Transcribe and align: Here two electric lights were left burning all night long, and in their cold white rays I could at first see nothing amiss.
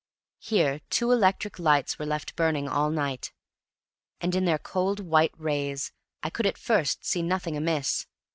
Here 0.39 0.81
two 0.89 1.11
electric 1.11 1.59
lights 1.59 1.99
were 1.99 2.07
left 2.07 2.35
burning 2.35 2.67
all 2.67 2.89
night 2.89 3.31
long, 4.17 4.17
and 4.21 4.35
in 4.35 4.45
their 4.45 4.57
cold 4.57 4.99
white 4.99 5.35
rays 5.37 5.91
I 6.23 6.31
could 6.31 6.47
at 6.47 6.57
first 6.57 7.05
see 7.05 7.21
nothing 7.21 7.55
amiss. 7.55 8.07